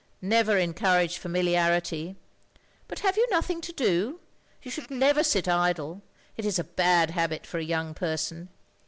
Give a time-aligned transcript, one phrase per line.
[0.23, 2.15] Never encourage familiarity.
[2.87, 4.19] But have you nothing to do?
[4.63, 6.01] You should never sit idle.
[6.37, 8.49] It is a bad habit for a young person.